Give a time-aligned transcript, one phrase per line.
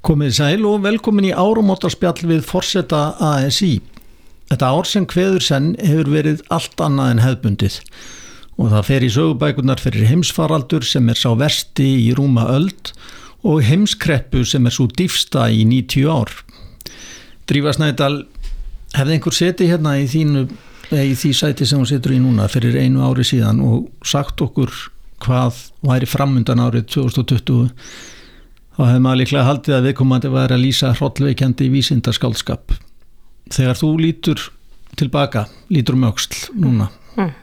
[0.00, 3.82] Komið sæl og velkomin í árumótarspjall við Forseta ASI.
[4.48, 7.74] Þetta ár sem hveður senn hefur verið allt annað en hefbundið
[8.60, 12.90] og það fer í sögubækunar fyrir heimsfaraldur sem er sá versti í rúma öld
[13.44, 16.32] og heimskreppu sem er svo dýfsta í 90 ár.
[17.48, 18.22] Drífa Snædal,
[18.96, 20.46] hefði einhver setið hérna í, þínu,
[20.96, 24.72] í því sæti sem hún setur í núna fyrir einu ári síðan og sagt okkur
[25.20, 27.68] hvað væri framundan árið 2020
[28.80, 32.76] þá hefði maður líklega haldið að viðkomandi væri að lýsa hrollveikjandi í vísindarskálskap.
[33.52, 34.44] Þegar þú lítur
[34.96, 36.86] tilbaka, lítur um auksl núna,
[37.18, 37.34] mm.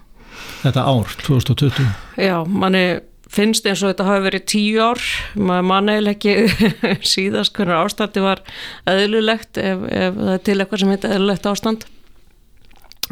[0.64, 1.92] þetta ár 2020.
[2.18, 2.84] Já, manni
[3.30, 5.04] finnst eins og þetta hafi verið tíu ár,
[5.36, 6.36] maður manneil ekki
[7.14, 8.42] síðast hvernig ástandi var
[8.90, 11.88] eðlulegt ef, ef það er til eitthvað sem heit eðlulegt ástand.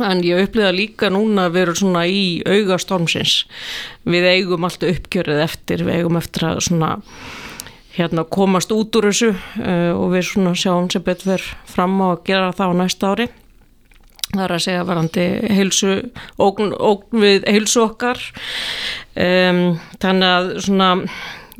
[0.02, 3.44] En ég upplifa líka núna að vera svona í augastormsins.
[4.04, 6.96] Við eigum alltaf uppgjörið eftir, við eigum eftir að svona
[7.96, 12.54] hérna komast út úr þessu uh, og við sjáum sem betur fram á að gera
[12.56, 13.28] það á næsta ári.
[14.36, 15.26] Það er að segja varandi
[15.56, 15.96] heilsu,
[16.42, 18.20] ógn, ógn við heilsu okkar.
[19.16, 20.92] Um, þannig að svona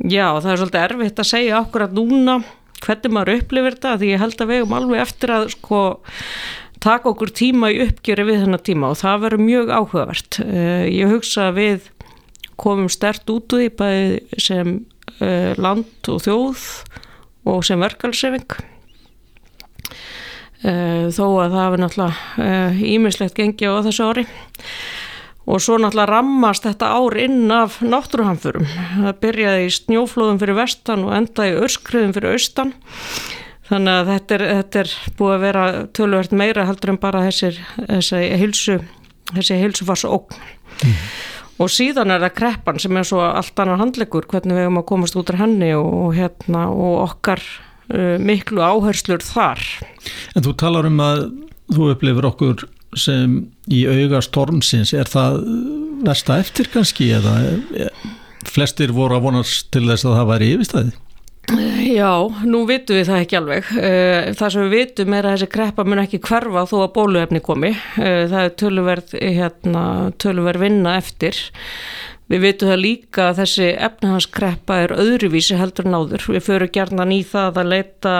[0.02, 2.36] já það er svolítið erfitt að segja okkur að núna
[2.84, 5.80] hvernig maður upplifir þetta því ég held að við hefum alveg eftir að sko
[6.84, 10.40] taka okkur tíma í uppgjöri við þennan tíma og það verður mjög áhugavert.
[10.44, 11.88] Uh, ég hugsa að við
[12.60, 14.76] komum stert út úr því bæði sem
[15.20, 16.64] land og þjóð
[17.46, 18.56] og sem verkalsefing
[20.66, 24.26] uh, þó að það hefur náttúrulega ímislegt uh, gengi á þessu ári.
[25.46, 31.06] Og svo náttúrulega rammast þetta ár inn af náttúruhamfurum það byrjaði í snjóflóðum fyrir vestan
[31.06, 32.74] og endaði í örskriðum fyrir austan.
[33.66, 35.62] Þannig að þetta er, þetta er búið að vera
[35.98, 38.76] tölvert meira heldur en bara þessir, þessi hilsu
[39.32, 40.38] þessi hilsufars ógn
[40.82, 41.00] mm
[41.62, 44.88] og síðan er það kreppan sem er svo allt annar handlegur hvernig við hefum að
[44.90, 47.42] komast út af henni og, hérna, og okkar
[47.92, 49.62] uh, miklu áherslur þar.
[50.36, 51.24] En þú talar um að
[51.72, 53.40] þú upplifir okkur sem
[53.72, 54.94] í auga stormsins.
[54.96, 55.40] Er það
[56.06, 57.34] versta eftir kannski eða
[58.46, 60.94] flestir voru að vonast til þess að það væri yfirstæði
[61.46, 63.68] Já, nú vitum við það ekki alveg.
[63.78, 67.40] Eh, það sem við vitum er að þessi kreppa mun ekki hverfa þó að bóluefni
[67.44, 67.70] komi.
[68.02, 69.84] Eh, það er töluverð, hérna,
[70.18, 71.38] töluverð vinna eftir.
[72.26, 76.24] Við vitum það líka að þessi efnahanskreppa er öðruvísi heldur náður.
[76.34, 78.14] Við förum gerðan í það að leita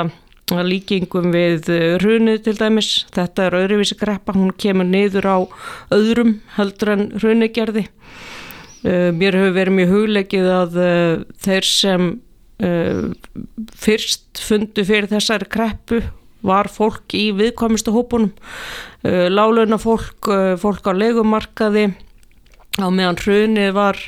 [0.47, 1.67] líkingum við
[1.99, 2.93] hrunu til dæmis.
[3.17, 5.39] Þetta er öðruvísi kreppa, hún kemur niður á
[5.91, 7.89] öðrum heldur en hrunugerði.
[8.87, 10.79] Eh, mér hefur verið mjög huglegið að
[11.43, 12.09] þeir sem
[12.57, 13.13] Uh,
[13.77, 15.99] fyrst fundu fyrir þessari kreppu
[16.47, 18.31] var fólk í viðkomistu hópunum.
[19.05, 21.91] Uh, lálöna fólk, uh, fólk á legumarkaði
[22.81, 24.01] á meðan hrunið var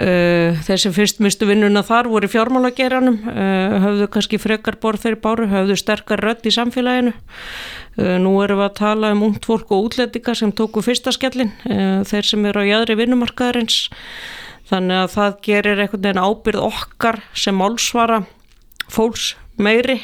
[0.00, 3.18] þessi fyrst mistu vinnuna þar voru fjármálageranum
[3.82, 7.12] höfðu kannski frekar borð þeirri báru, höfðu sterkar rödd í samfélaginu.
[8.24, 11.52] Nú erum við að tala um ungt fólk og útlendingar sem tóku fyrsta skellin
[12.08, 13.82] þeir sem eru á jæðri vinnumarkaðarins
[14.70, 18.22] þannig að það gerir einhvern veginn ábyrð okkar sem málsvara
[18.90, 19.98] fólks meiri.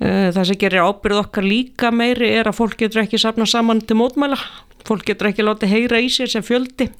[0.00, 3.80] Eh, það sem gerir ábyrð okkar líka meiri er að fólk getur ekki safna saman
[3.80, 4.38] til mótmæla.
[4.86, 6.90] Fólk getur ekki látið heyra í sér sem fjöldi.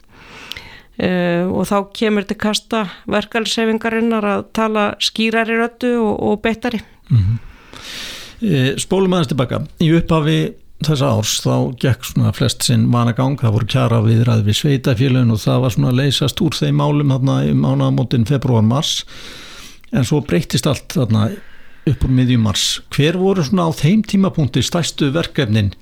[0.97, 6.81] Uh, og þá kemur til kasta verkalsefingarinnar að tala skýrari röttu og, og betari
[7.11, 8.79] mm -hmm.
[8.81, 9.61] Spólum aðeins tilbaka.
[9.77, 10.55] Í upphafi
[10.85, 15.41] þessa árs þá gekk svona flest sinn vanagang, það voru kjara viðræði við sveitafélun og
[15.41, 18.99] það var svona að leysast úr þeim málum þarna í mánagamótin februar-mars
[19.97, 21.31] en svo breytist allt þarna
[21.87, 22.67] upp úr miðjumars.
[22.93, 25.73] Hver voru svona á þeim tímapunkti stæstu verkefnin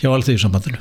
[0.00, 0.80] hjá alþjóðsambandinu?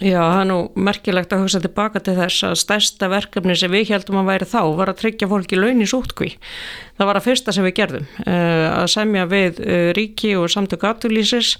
[0.00, 3.90] Já, það er nú merkilegt að hugsa tilbaka til þess að stærsta verkefni sem við
[3.92, 6.30] heldum að væri þá var að tryggja fólki laun í sótkví.
[6.96, 10.86] Það var að fyrsta sem við gerðum, eh, að semja við eh, ríki og samtök
[10.88, 11.58] aðtúrlýsis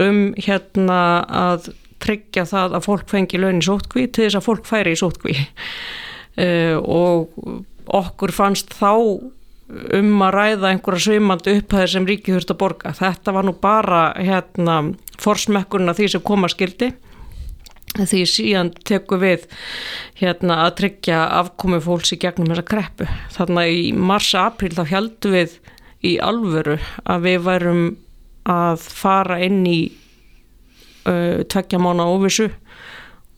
[0.00, 1.70] um hérna að
[2.02, 6.76] tryggja það að fólk fengi launin sótkví til þess að fólk færi í sótkví uh,
[7.02, 7.38] og
[7.84, 8.92] okkur fannst þá
[9.96, 12.92] um að ræða einhverja svimandi upphæðir sem ríki þurft að borga.
[12.96, 14.76] Þetta var nú bara hérna
[15.20, 16.92] forsmekkurna því sem koma skildi
[17.94, 19.44] því síðan tekum við
[20.18, 23.06] hérna að tryggja afkomi fólks í gegnum þessa kreppu.
[23.36, 25.58] Þannig að í mars-april þá heldum við
[26.04, 27.84] í alvöru að við værum
[28.50, 29.78] að fara inn í
[31.08, 32.50] uh, tveggja mánu óvissu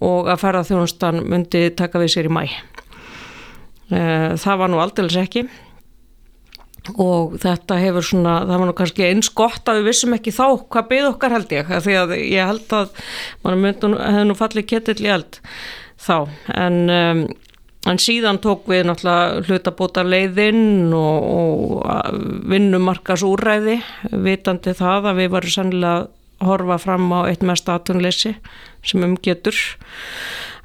[0.05, 5.23] og að ferða þjónustan myndi taka við sér í mæ uh, það var nú aldrei
[5.23, 5.47] ekki.
[7.03, 10.45] Og þetta hefur svona, það var nú kannski eins gott að við vissum ekki þá
[10.71, 13.01] hvað byggð okkar held ég, því að ég held að
[13.43, 15.41] mann myndi, hefði nú fallið ketill í eld
[15.99, 16.15] þá,
[16.55, 17.25] en um,
[17.87, 23.79] en síðan tók við náttúrulega hlutabóta leiðinn og, og vinnumarkas úræði
[24.11, 26.13] vitandi það að við varum sannlega að
[26.47, 28.35] horfa fram á eitt mest aðtunleysi
[28.87, 29.57] sem umgetur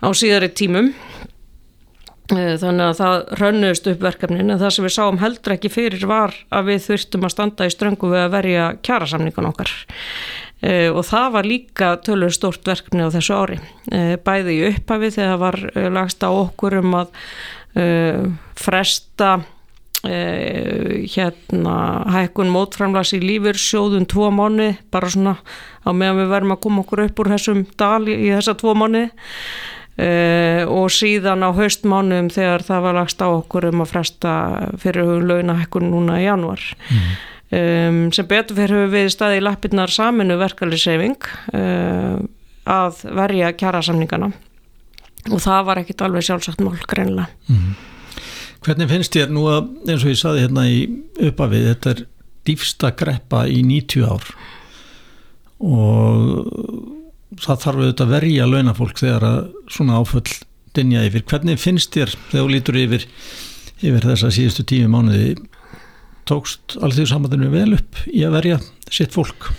[0.02, 0.92] á síðari tímum.
[2.32, 6.06] Eh, þannig að það rönnuðist upp verkefnin en það sem við sáum heldur ekki fyrir
[6.08, 9.74] var að við þurftum að standa í ströngu við að verja kjærasamningan okkar
[10.62, 13.58] og það var líka tölur stort verkefni á þessu ári.
[13.90, 17.18] Uh, bæði í upphafi þegar var uh, lagst á okkur um að
[18.60, 19.40] fresta
[20.02, 21.76] hérna
[22.12, 25.38] hækkun mótframlags í lífur sjóðun tvo mánu bara svona
[25.88, 29.06] á meðan við verðum að koma okkur upp úr þessum dal í, þessa tvo mánu
[30.68, 34.36] og síðan á haustmánum þegar það var lagst á okkur um að fresta
[34.84, 37.16] fyrir hugum launahækkun núna í januar mm.
[37.52, 42.22] Um, sem betur fyrir við staði í lappirnar saminu verkefliðsefing uh,
[42.72, 44.30] að verja kjærasamningana
[45.28, 47.74] og það var ekkit alveg sjálfsagt mál greinlega mm.
[48.62, 50.80] Hvernig finnst þér nú að eins og ég saði hérna í
[51.28, 52.02] uppafið þetta er
[52.48, 54.32] dýfsta greppa í 90 ár
[55.62, 59.40] og það þarf auðvitað að verja launafólk þegar að
[59.72, 60.38] svona áföll
[60.76, 61.26] dinja yfir.
[61.28, 63.08] Hvernig finnst þér þegar þú lítur yfir,
[63.82, 65.36] yfir þessa síðustu tíu mánuði
[66.32, 68.62] tókst alþjóðu samandinu vel upp í að verja
[68.92, 69.52] sitt fólk?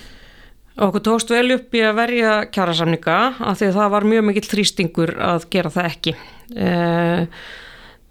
[0.83, 4.49] Okkur tókst vel upp í að verja kjærasamninga af því að það var mjög mikill
[4.49, 6.15] þrýstingur að gera það ekki.
[6.57, 7.43] Eh,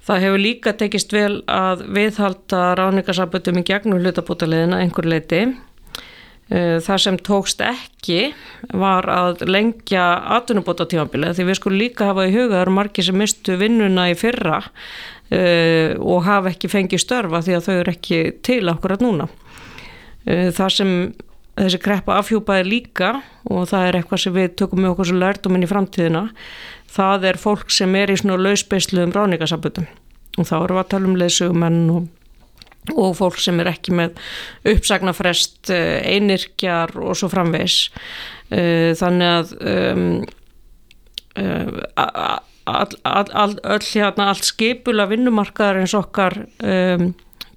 [0.06, 5.42] það hefur líka tekist vel að viðhalda ráningarsabötum í gegnum hlutabótaliðina einhver leiti.
[6.52, 8.34] Eh, það sem tókst ekki
[8.78, 10.06] var að lengja
[10.38, 14.10] atvinnubóta tímabilið því við skulum líka hafa í huga það eru margi sem mistu vinnuna
[14.12, 14.58] í fyrra
[15.32, 19.28] uh, og hafa ekki fengið störfa því að þau eru ekki til akkurat núna.
[20.28, 20.94] Uh, það sem
[21.58, 23.16] þessi kreppa afhjúpaði líka
[23.52, 26.24] og það er eitthvað sem við tökum með okkur svo lærdominn í framtíðina,
[26.92, 29.90] það er fólk sem er í svona lausbeisluðum ráningasabutum
[30.40, 32.10] og þá eru við að tala um leðsugumenn og
[32.98, 34.16] og fólk sem er ekki með
[34.72, 37.92] uppsagnafrest, einirkjar og svo framvegs.
[38.50, 40.16] Þannig að um,
[42.66, 47.12] all, all, all, hérna, allt skipula vinnumarkaðar eins okkar um,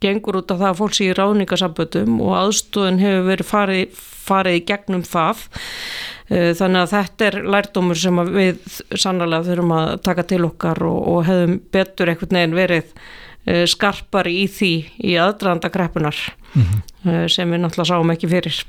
[0.04, 3.98] gengur út af það að fólk sé í ráningasamböldum og aðstóðin hefur verið farið,
[4.28, 9.92] farið í gegnum það uh, þannig að þetta er lærdómur sem við sannlega þurfum að
[10.08, 14.72] taka til okkar og, og hefum betur einhvern veginn verið uh, skarpar í því
[15.04, 16.22] í aðdraðanda greppunar
[16.54, 16.82] mm -hmm.
[17.04, 18.64] uh, sem við náttúrulega sáum ekki fyrir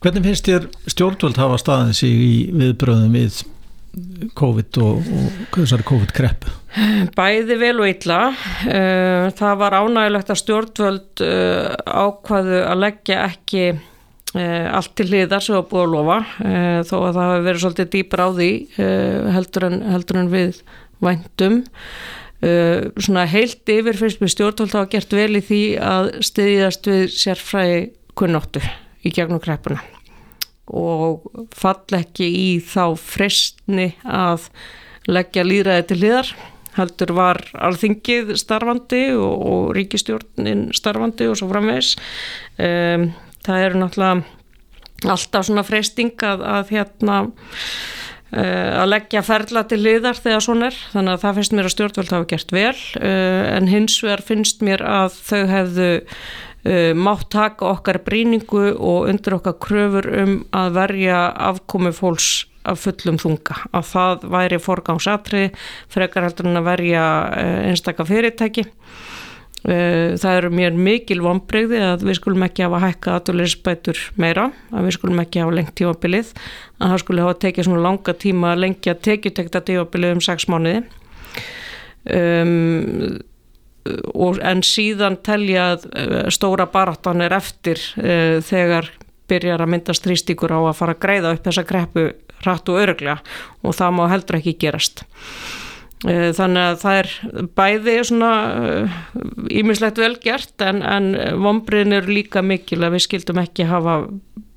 [0.00, 3.42] Hvernig finnst þér stjórnvöld hafa staðið sig í viðbröðum við
[4.38, 6.46] COVID og, og þessari COVID-krepp?
[7.16, 8.18] Bæði vel og illa.
[8.70, 15.42] Eh, það var ánægilegt að stjórnvöld eh, ákvaðu að leggja ekki eh, allt til hliðar
[15.42, 16.20] sem var búið að lofa
[16.86, 18.50] þó að það hefur verið svolítið dýpar á því
[19.36, 20.64] heldur en, heldur en við
[21.02, 21.62] væntum.
[22.40, 27.80] Svona heilt yfir fyrst með stjórnvöld hafa gert vel í því að stiðjast við sérfræði
[28.16, 28.62] kunnóttu
[29.04, 29.82] í gegnum kreppuna
[30.76, 31.26] og
[31.56, 34.48] fall ekki í þá frestni að
[35.10, 36.34] leggja líðræði til hliðar
[36.76, 41.96] heldur var alþingið starfandi og, og ríkistjórnin starfandi og svo framvegs
[42.56, 43.10] um,
[43.46, 50.20] það eru náttúrulega alltaf svona freysting að, að hérna uh, að leggja ferla til hliðar
[50.20, 52.76] þegar svona er þannig að það finnst mér að stjórnvöld hafa gert vel.
[53.00, 55.90] Uh, en hins vegar finnst mér að þau hefðu
[56.66, 62.82] uh, mátt taka okkar bríningu og undir okkar kröfur um að verja afkomi fólks af
[62.84, 65.46] fullum þunga, að það væri forgámsatri,
[65.92, 68.66] frekar heldur en að verja uh, einstakka fyrirtæki.
[69.60, 74.88] Uh, það eru mér mikil vonbreyði að við skulum ekki hafa hækka aðurleysbætur meira, að
[74.88, 76.34] við skulum ekki hafa lengt tímabilið,
[76.80, 80.84] að það skulle hafa tekið svona langa tíma að lengja tekjutekta tímabilið um sex mánuði.
[82.10, 83.20] Um
[83.84, 88.90] en síðan telja eh, stóra baráttan er eftir uh, þegar
[89.30, 92.06] byrjar að mynda strístíkur á að fara að greiða upp þessa greppu
[92.40, 93.18] hratt og öruglega
[93.62, 95.04] og það má heldur ekki gerast.
[96.04, 97.10] Uh, þannig að það er
[97.56, 98.32] bæði svona
[99.62, 101.10] ímislegt uh, vel gert en, en
[101.40, 104.02] vonbriðin eru líka mikil að við skildum ekki hafa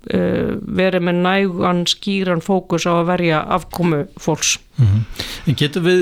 [0.03, 4.57] verið með nægan skýran fókus á að verja afkomu fólks.
[4.75, 5.25] Mm -hmm.
[5.47, 6.01] En getur við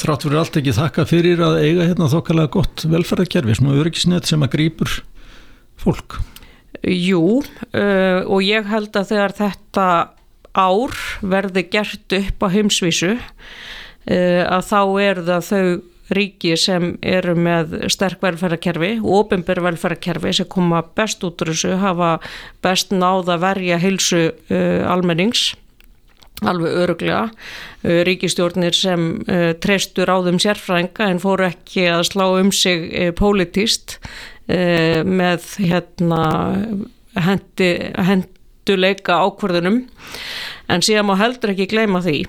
[0.00, 4.42] þrátt fyrir allt ekki þakka fyrir að eiga hérna þokkalega gott velferðarkerfi, svona öryggisnett sem
[4.42, 5.02] að grýpur
[5.76, 6.20] fólk?
[6.82, 9.86] Jú, uh, og ég held að þegar þetta
[10.52, 15.66] ár verði gert upp á heimsvísu uh, að þá er það þau
[16.16, 21.74] ríki sem eru með sterk velferðarkerfi og ofinbæri velferðarkerfi sem koma best út úr þessu,
[21.80, 22.14] hafa
[22.64, 25.52] best náða verja heilsu uh, almennings
[26.42, 27.28] alveg öruglega
[28.06, 29.02] ríkistjórnir sem
[29.62, 34.00] treystur á þeim sérfrænga en fóru ekki að slá um sig politist
[34.48, 36.22] með hérna
[37.14, 39.84] hendi, henduleika ákverðunum
[40.72, 42.24] en síðan má heldur ekki gleyma því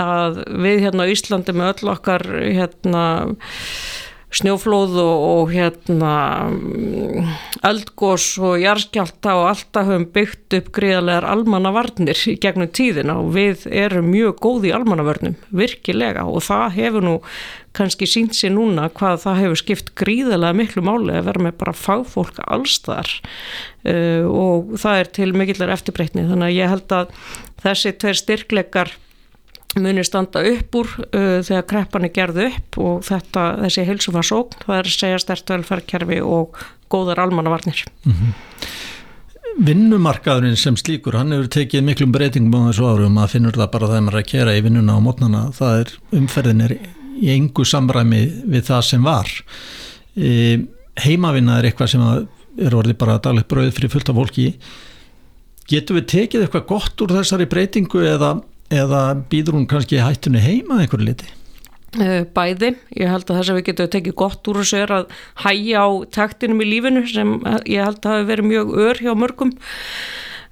[0.00, 3.04] að við hérna á Íslandi með öll okkar hérna
[4.36, 6.14] snjóflóð og, og hérna
[7.66, 13.68] eldgós og jarskjálta og alltaf höfum byggt upp gríðarlegar almannavarnir í gegnum tíðina og við
[13.70, 16.26] erum mjög góði í almannavörnum, virkilega.
[16.26, 17.14] Og það hefur nú
[17.76, 21.76] kannski sínt sér núna hvað það hefur skipt gríðarlega miklu máli að vera með bara
[21.76, 23.10] fagfólk allstar
[23.86, 26.26] uh, og það er til mikillar eftirbreytni.
[26.28, 27.18] Þannig að ég held að
[27.62, 28.96] þessi tveir styrkleikar
[29.82, 34.78] muni standa upp úr uh, þegar kreppan er gerð upp og þetta, þessi heilsufarsókn, það
[34.78, 36.58] er að segja stert velferðkerfi og
[36.92, 37.84] góðar almannavarnir.
[38.06, 38.34] Mm -hmm.
[39.56, 43.88] Vinnumarkaðurinn sem slíkur, hann hefur tekið miklum breytingum á þessu árum að finnur það bara
[43.88, 46.74] þegar maður að kera í vinnuna á mótnana, það er umferðin er
[47.16, 49.30] í engu samræmi við það sem var.
[50.16, 50.58] E,
[51.00, 52.04] heimavinna er eitthvað sem
[52.66, 54.46] er orðið bara daglegt bröð fyrir fullt af fólki.
[55.66, 58.36] Getur við tekið eitthvað gott úr þessari breytingu eða
[58.72, 61.28] eða býður hún kannski hættunni heima einhverju liti?
[61.96, 65.12] Eh, bæði, ég held að þess að við getum tekið gott úr þessu er að
[65.46, 69.52] hæja á taktinum í lífinu sem ég held að hafi verið mjög ör hjá mörgum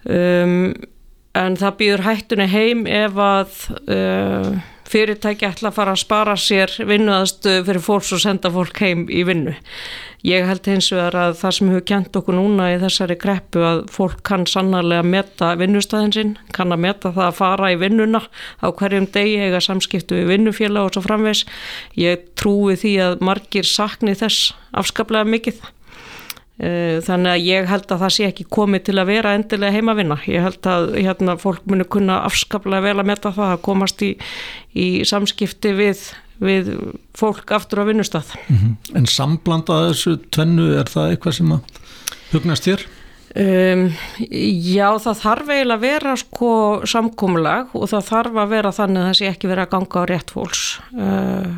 [0.09, 0.55] um,
[1.35, 3.59] en það býður hættunni heim ef að
[3.93, 4.63] uh,
[4.95, 9.25] fyrirtæki ætla að fara að spara sér vinnuðastu fyrir fólks og senda fólk heim í
[9.27, 9.57] vinnu.
[10.25, 13.83] Ég held eins og að það sem hefur kjent okkur núna í þessari greppu að
[13.93, 18.23] fólk kann sannarlega metta vinnustæðin sinn, kann að metta það að fara í vinnuna
[18.65, 21.45] á hverjum degi eiga samskiptu við vinnufélag og svo framvegs.
[22.01, 25.61] Ég trúi því að margir sakni þess afskaplega mikið.
[25.61, 25.84] Eh,
[26.55, 30.19] þannig að ég held að það sé ekki komið til að vera endilega heimavinna.
[30.31, 34.13] Ég held að hérna, fólk muni kunna afskaplega vel að metta það að komast í,
[34.71, 36.05] í samskipti við,
[36.39, 36.71] við
[37.19, 38.37] fólk aftur á vinnustaf.
[38.47, 38.77] Mm -hmm.
[39.01, 41.61] En samblandað þessu tvennu, er það eitthvað sem að
[42.33, 42.87] hugnast þér?
[43.35, 43.89] Um,
[44.31, 46.51] já, það þarf eiginlega að vera sko
[46.87, 50.11] samkómulag og það þarf að vera þannig að það sé ekki vera að ganga á
[50.11, 50.63] rétt fólks.
[50.95, 51.49] Uh,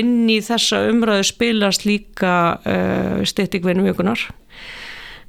[0.00, 4.20] inn í þessa umræðu spilast líka uh, eh, styrtingvinum vikunar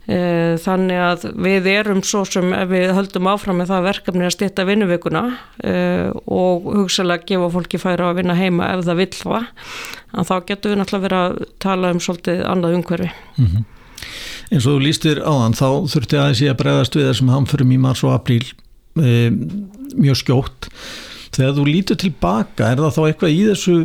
[0.08, 4.68] uh, þannig að við erum svo sem við höldum áfram með það verkefni að styrta
[4.68, 5.24] vinnuvikuna
[6.26, 9.50] og hugsalega gefa fólki færa að vinna heima ef það vil það.
[10.14, 13.10] En þá getur við náttúrulega verið að tala um svolítið annað umhverfi.
[13.38, 13.66] Mm -hmm.
[14.52, 17.78] eins og þú lístir áðan þá þurfti aðeins ég að bregðast við þessum hamförum í
[17.78, 18.46] mars og apríl
[18.98, 20.70] mjög skjótt.
[21.36, 23.76] Þegar þú lítur tilbaka er það þá eitthvað í þessu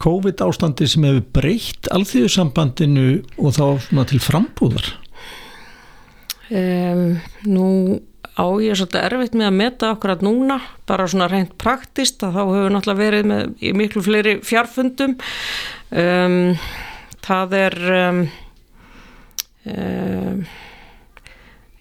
[0.00, 3.66] COVID ástandi sem hefur breytt alþjóðsambandinu og þá
[4.08, 4.94] til frambúðar?
[6.52, 7.68] Um, nú
[8.32, 10.58] á ég svolítið erfitt með að meta okkur að núna,
[10.88, 15.18] bara svona reynd praktist að þá hefur náttúrulega verið með miklu fleiri fjarfundum
[15.90, 16.36] um,
[17.24, 18.22] það er um,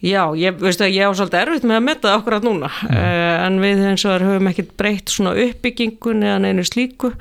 [0.03, 2.93] já, ég veist að ég á svolítið erfitt með að meta okkur að núna mm.
[2.99, 7.13] uh, en við eins og höfum ekkert breytt svona uppbyggingun eða neinu slíku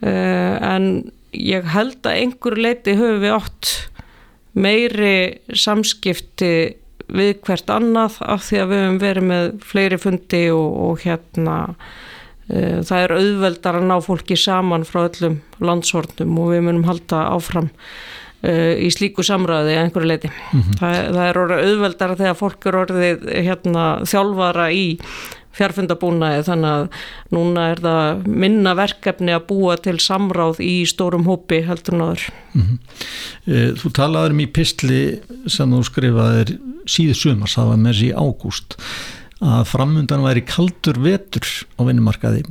[0.00, 0.88] en
[1.32, 3.70] ég held að einhver leiti höfum við átt
[4.56, 5.14] meiri
[5.52, 6.52] samskipti
[7.12, 11.56] við hvert annað af því að við höfum verið með fleiri fundi og, og hérna
[11.76, 17.22] uh, það er auðveldar að ná fólki saman frá öllum landshornum og við munum halda
[17.36, 20.32] áfram uh, í slíku samræði einhverju leiti.
[20.32, 20.78] Mm -hmm.
[20.80, 24.86] það, það er orðið auðveldar þegar fólk er orðið hérna, þjálfara í
[25.56, 26.86] fjarfundabúnaði þannig að
[27.36, 32.26] núna er það minna verkefni að búa til samráð í stórum hópi heldur náður.
[32.54, 33.76] Mm -hmm.
[33.80, 38.78] Þú talaður um í pistli sem þú skrifaðir síðu sumars, það var með þessi ágúst
[39.40, 41.44] að framundan væri kaldur vetur
[41.76, 42.44] á vinnumarkaði.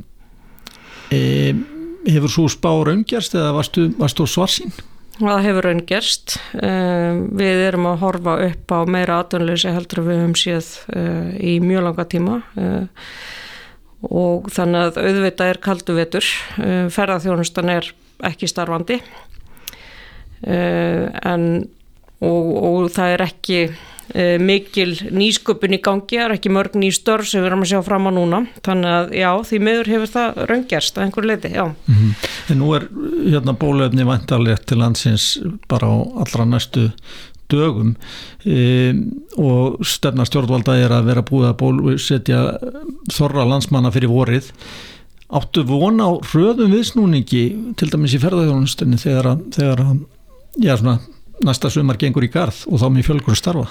[1.10, 1.54] E,
[2.06, 4.72] hefur svo spár umgjast eða varstu, varstu svarsinn?
[5.16, 6.36] Það hefur raun gerst.
[6.60, 11.56] Um, við erum að horfa upp á meira aðdunleysi heldur við höfum séð uh, í
[11.64, 13.06] mjög langa tíma uh,
[14.06, 16.28] og þannig að auðvitað er kaldu vetur.
[16.60, 17.90] Uh, ferðarþjónustan er
[18.28, 19.00] ekki starfandi
[20.46, 21.42] en,
[22.20, 23.58] og, og það er ekki
[24.40, 27.80] mikil nýsköpun í gangi, það er ekki mörg ný störf sem við erum að sjá
[27.84, 31.64] fram á núna þannig að já, því meður hefur það raungerst að einhver leiti, já.
[31.66, 32.12] Mm -hmm.
[32.50, 32.88] En nú er
[33.32, 36.90] hérna bólöfni vantarlegt til landsins bara á allra næstu
[37.48, 37.94] dögum
[38.44, 38.94] e,
[39.38, 42.42] og stefna stjórnvalda er að vera búið að bólusetja
[43.12, 44.50] þorra landsmanna fyrir vorið
[45.36, 49.96] áttu vona á röðum viðsnúningi til dæmis í ferðarþjónustunni þegar að, þegar að
[50.62, 50.98] já, svona,
[51.46, 53.66] næsta sumar gengur í garð og þá með fjölgur starfa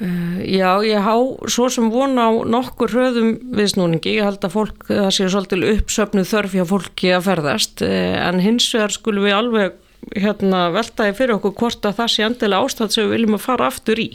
[0.00, 1.14] já, ég há
[1.48, 6.30] svo sem vona á nokkur hröðum viðsnúningi, ég held að fólk það sé svolítil uppsöfnuð
[6.32, 9.82] þörf hjá fólki að ferðast, uh, en hins vegar skulum við alveg
[10.14, 13.66] hérna, veltaði fyrir okkur hvort að það sé endilega ástæð sem við viljum að fara
[13.72, 14.10] aftur í.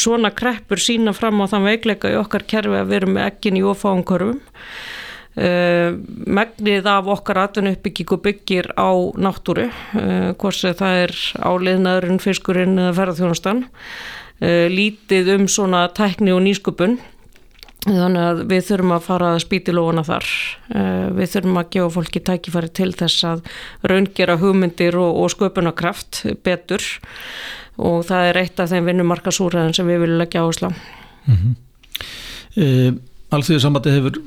[0.00, 3.58] Svona kreppur sína fram á þann veikleika í okkar kerfi að við erum með ekkin
[3.60, 4.97] í ofáum korfum Uh,
[5.38, 9.68] megnið af okkar atvinnuppbyggingu byggir á náttúru
[10.40, 16.98] hvort sem það er áliðnaðurinn, fiskurinn eða ferðarþjónustan uh, lítið um svona tækni og nýsköpun
[17.86, 20.26] þannig að við þurfum að fara að spýti lóna þar.
[21.16, 23.44] Við þurfum að gefa fólki tækifæri til þess að
[23.92, 26.84] raungera hugmyndir og, og sköpunarkraft betur.
[27.78, 32.98] Og það er eitt af þeim vinnumarkasúræðin sem við viljum leggja áherslu mm -hmm.
[33.30, 34.18] Alþjóðu samvætti hefur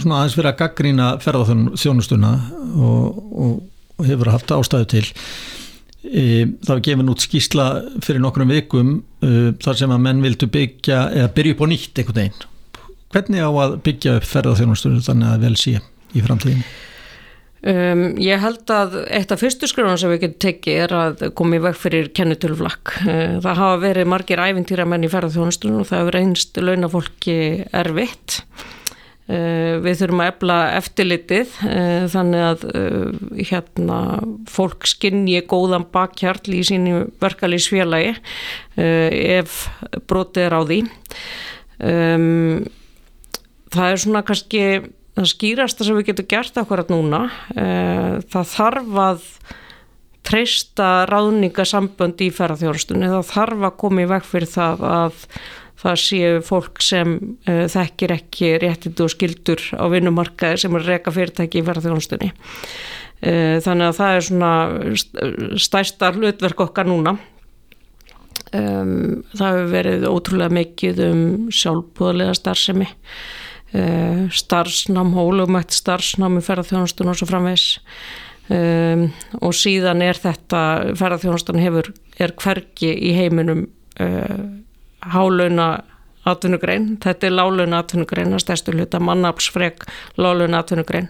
[0.00, 2.32] svona aðeins verið að gaggrína ferðarþjónustuna
[2.76, 3.56] og, og,
[3.98, 5.04] og hefur haft ástæðu til.
[6.02, 6.22] E,
[6.64, 7.66] það var gefin út skísla
[8.02, 12.00] fyrir nokkrum vikum e, þar sem að menn vildu byggja eða byrja upp á nýtt
[12.02, 12.48] einhvern veginn.
[13.12, 15.76] Hvernig á að byggja upp ferðarþjónustuna þannig að vel sé
[16.12, 16.64] í framtíðin
[17.62, 21.60] Um, ég held að eitt af fyrstu skrjóðan sem við getum tekið er að koma
[21.60, 22.90] í veg fyrir kennitöluflakk.
[23.04, 27.36] Uh, það hafa verið margir æfintýra menn í ferðarþjónustunum og það hefur einst launafólki
[27.70, 28.40] erfitt
[29.30, 33.98] við þurfum að efla eftirlitið eh, þannig að eh, hérna,
[34.50, 38.16] fólk skinnji góðan bakkjarl í sínu verkalýsfélagi
[38.74, 39.56] ef
[40.08, 40.78] brotið er á því.
[43.72, 44.62] Það er svona kannski
[45.12, 47.26] það skýrasta sem við getum gert akkurat núna.
[47.52, 49.26] Það þarf að
[50.24, 55.26] treysta ráðningasambönd í ferðarþjóðstunni, það þarf að koma í veg fyrir það að
[55.82, 57.14] það séu fólk sem
[57.48, 62.32] uh, þekkir ekki réttindu og skildur á vinnumarkaði sem er reyka fyrirtæki í verðarþjónustunni.
[63.22, 64.52] Uh, þannig að það er svona
[65.62, 67.16] stærsta hlutverk okkar núna.
[68.52, 71.22] Um, það hefur verið ótrúlega mikið um
[71.54, 72.88] sjálfbúðlega starfsemi,
[73.72, 77.70] uh, starfsnám, hólumætt starfsnám í ferðarþjónustunum og svo framvegs.
[78.52, 79.06] Um,
[79.40, 80.60] og síðan er þetta,
[80.98, 83.64] ferðarþjónustunum hefur, er hverki í heiminum
[85.10, 85.70] hálauna
[86.28, 89.82] atvinnugrein, þetta er lálauna atvinnugrein að stærstu hluta mannapsfreg
[90.20, 91.08] lálauna atvinnugrein.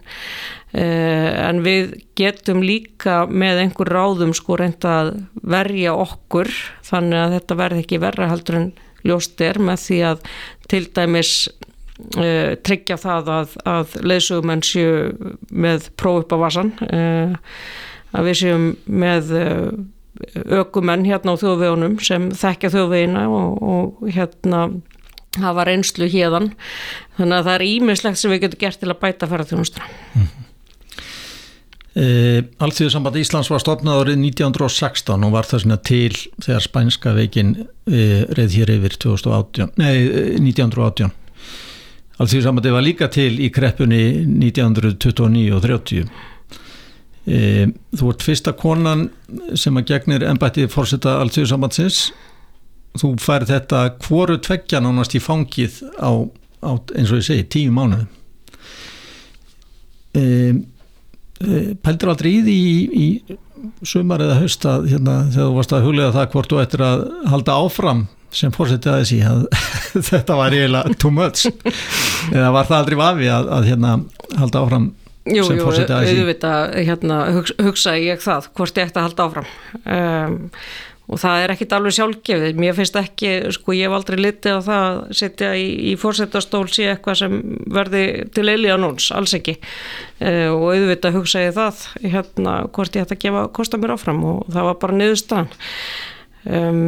[0.73, 5.11] Uh, en við getum líka með einhver ráðum sko reynda að
[5.45, 6.49] verja okkur
[6.89, 8.71] þannig að þetta verði ekki verra heldur en
[9.05, 10.25] ljóst er með því að
[10.73, 11.35] til dæmis
[12.17, 17.37] uh, tryggja það að, að leðsugumenn séu með próf upp á vasan uh,
[18.17, 19.37] að við séum með
[20.33, 24.67] ökumenn hérna á þjóðvegunum sem þekkja þjóðvegina og, og hérna
[25.41, 26.53] hafa reynslu hérðan
[27.17, 30.45] þannig að það er ímislegt sem við getum gert til að bæta ferðarþjónustra mm -hmm.
[31.95, 32.07] e,
[32.67, 36.13] Alþjóðsamband Íslands var stopnað árið 1916 og var það svona til
[36.45, 37.57] þegar spænska veikin
[37.87, 39.95] e, reið hér yfir 2018, nei,
[40.41, 41.11] 1918
[42.21, 46.11] Alþjóðsambandi var líka til í kreppunni 1929 og 30
[47.23, 49.05] E, þú ert fyrsta konan
[49.55, 52.09] sem að gegnir ennbættið fórsetta alltíðusambandsins
[52.99, 56.11] þú fær þetta hvoru tveggja nánast í fangið á,
[56.67, 58.09] á eins og ég segi, tíu mánuð
[60.19, 60.25] e,
[61.47, 65.77] e, Pældur aldrei í því í, í sumar eða haust að hérna, þegar þú varst
[65.77, 69.45] að huglega það hvort þú ættir að halda áfram sem fórsetið aðeins í að
[70.11, 71.47] þetta var eiginlega too much.
[72.33, 73.95] Eða var það aldrei vafi að, að hérna,
[74.41, 74.89] halda áfram
[75.23, 77.19] Jú, jú, auðvitað hérna,
[77.63, 79.53] hugsa, ég það hvort ég ætti að halda áfram.
[79.87, 80.39] Um,
[81.13, 82.59] og það er ekkit alveg sjálfgefið.
[82.59, 86.65] Mér finnst ekki, sko ég hef aldrei litið á það að setja í, í fórsetastól
[86.73, 87.37] sé eitthvað sem
[87.79, 88.03] verði
[88.35, 89.55] til eili á núns, alls ekki.
[90.19, 94.27] Uh, og auðvitað hugsa ég það hérna, hvort ég ætti að gefa kosta mér áfram
[94.27, 95.57] og það var bara niðurstaðan.
[96.51, 96.85] Um,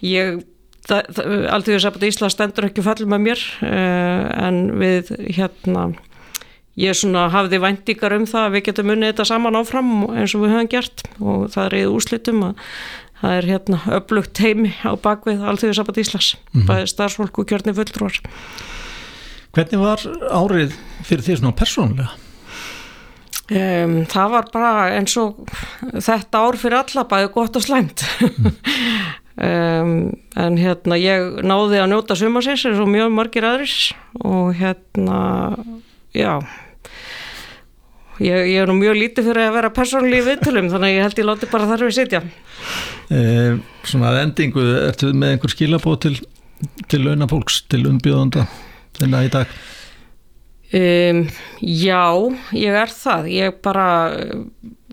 [0.00, 0.42] ég
[0.84, 5.86] Alltaf þess að Ísland stendur ekki fallið með mér uh, en við hérna
[6.80, 10.44] ég svona hafði væntingar um það að við getum unnið þetta saman áfram eins og
[10.44, 12.64] við höfum gert og það er í úrslitum að
[13.20, 16.66] það er hérna upplugt heimi á bakvið Alþjóðisabat Íslas mm -hmm.
[16.68, 18.20] bæði starfsfólk og kjörni fulltrúar
[19.54, 20.00] Hvernig var
[20.34, 20.74] árið
[21.06, 22.10] fyrir því svona persónulega?
[23.44, 25.36] Um, það var bara eins og
[25.92, 28.46] þetta ár fyrir alla bæði gott og slæmt mm.
[29.36, 29.90] um,
[30.36, 33.92] en hérna ég náði að njóta sumasins eins og mjög margir aðris
[34.24, 35.54] og hérna
[36.16, 36.40] já
[38.22, 41.18] Ég, ég er nú mjög lítið fyrir að vera persónlíf viðtölum þannig að ég held
[41.18, 42.20] ég láti bara þar við sitja.
[43.10, 46.14] Eh, Svona að endingu ertu með einhver skilabóð til,
[46.92, 48.46] til launafólks, til umbjóðanda
[49.00, 49.50] þennan í dag
[50.74, 51.20] Um,
[51.62, 52.02] já,
[52.56, 53.28] ég er það.
[53.30, 53.86] Ég bara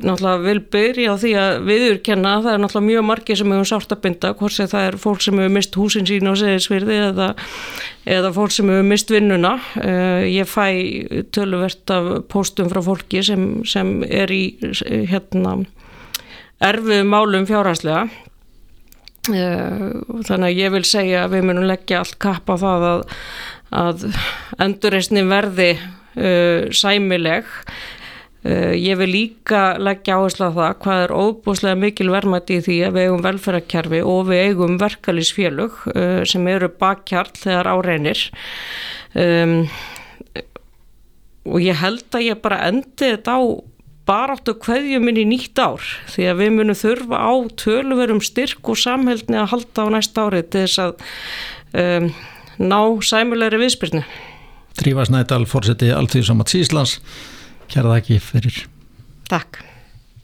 [0.01, 3.95] náttúrulega vil byrja á því að viðurkenna það er náttúrulega mjög margi sem hefur sárt
[3.95, 7.27] að binda, hvort sem það er fólk sem hefur mist húsin sín á segisvirði eða,
[8.17, 9.55] eða fólk sem hefur mist vinnuna.
[9.77, 10.65] Uh, ég fæ
[11.33, 14.43] töluvert af póstum frá fólki sem, sem er í
[14.85, 15.63] hérna
[16.61, 18.05] erfið málum fjárhanslega.
[19.29, 23.03] Uh, þannig að ég vil segja að við munum leggja allt kapp á það að,
[23.71, 24.05] að
[24.61, 27.47] endurreysni verði uh, sæmileg.
[28.41, 32.77] Uh, ég vil líka leggja áherslu á það hvað er óbúslega mikil verðmætti í því
[32.87, 38.23] að við eigum velferðarkerfi og við eigum verkalýsfélug uh, sem eru bakkjarl þegar áreinir
[39.13, 39.59] um,
[41.45, 43.41] og ég held að ég bara endi þetta á
[44.09, 49.37] baráttu hverju minni nýtt ár því að við munum þurfa á töluverum styrk og samhældni
[49.39, 50.93] að halda á næst árið til þess að
[51.77, 52.09] um,
[52.61, 54.03] ná sæmulegri viðspyrnu.
[54.79, 56.99] Drífa Snædal, fórseti Alþjóðsamat Síslands
[57.71, 58.63] Kjæra þakki fyrir.
[59.31, 59.61] Takk.